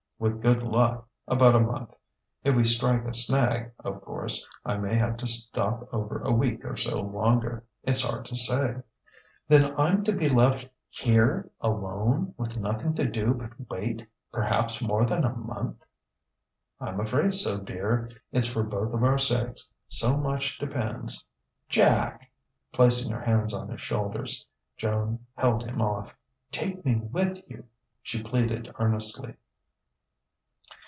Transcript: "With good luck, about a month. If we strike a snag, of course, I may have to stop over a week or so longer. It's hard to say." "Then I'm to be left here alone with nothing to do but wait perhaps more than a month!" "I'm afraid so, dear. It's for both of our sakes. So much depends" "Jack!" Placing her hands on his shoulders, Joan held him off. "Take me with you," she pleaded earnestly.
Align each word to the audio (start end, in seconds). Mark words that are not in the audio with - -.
"With 0.21 0.39
good 0.39 0.61
luck, 0.61 1.07
about 1.27 1.55
a 1.55 1.59
month. 1.59 1.95
If 2.43 2.53
we 2.53 2.63
strike 2.63 3.05
a 3.05 3.13
snag, 3.15 3.71
of 3.83 4.01
course, 4.01 4.47
I 4.63 4.77
may 4.77 4.95
have 4.95 5.17
to 5.17 5.25
stop 5.25 5.89
over 5.91 6.21
a 6.21 6.31
week 6.31 6.63
or 6.63 6.77
so 6.77 7.01
longer. 7.01 7.65
It's 7.81 8.07
hard 8.07 8.25
to 8.25 8.35
say." 8.35 8.75
"Then 9.47 9.73
I'm 9.79 10.03
to 10.03 10.11
be 10.13 10.29
left 10.29 10.69
here 10.89 11.49
alone 11.59 12.35
with 12.37 12.55
nothing 12.59 12.93
to 12.97 13.05
do 13.09 13.33
but 13.33 13.67
wait 13.67 14.05
perhaps 14.31 14.79
more 14.79 15.07
than 15.07 15.23
a 15.25 15.35
month!" 15.35 15.83
"I'm 16.79 16.99
afraid 16.99 17.33
so, 17.33 17.57
dear. 17.57 18.11
It's 18.31 18.45
for 18.45 18.61
both 18.61 18.93
of 18.93 19.03
our 19.03 19.17
sakes. 19.17 19.73
So 19.87 20.17
much 20.17 20.59
depends" 20.59 21.27
"Jack!" 21.67 22.29
Placing 22.71 23.11
her 23.11 23.21
hands 23.21 23.55
on 23.55 23.69
his 23.69 23.81
shoulders, 23.81 24.45
Joan 24.77 25.25
held 25.35 25.63
him 25.63 25.81
off. 25.81 26.13
"Take 26.51 26.85
me 26.85 26.97
with 26.97 27.41
you," 27.49 27.65
she 28.03 28.21
pleaded 28.21 28.71
earnestly. 28.77 29.33